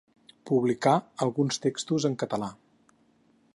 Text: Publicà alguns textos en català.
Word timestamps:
Publicà 0.49 0.93
alguns 1.27 1.61
textos 1.67 2.07
en 2.11 2.17
català. 2.25 2.51